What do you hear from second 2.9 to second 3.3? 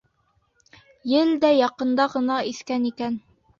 икән.